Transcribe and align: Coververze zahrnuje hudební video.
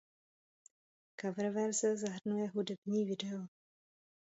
Coververze 1.21 1.95
zahrnuje 1.97 2.47
hudební 2.47 3.05
video. 3.05 3.47